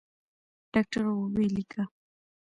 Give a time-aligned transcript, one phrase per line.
[0.73, 1.83] ډاکتر وويل ويې ليکه.